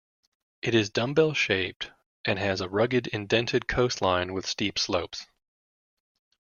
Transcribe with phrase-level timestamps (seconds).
[0.63, 1.91] It is dumbbell-shaped
[2.25, 5.27] and has a rugged indented coastline with steep slopes.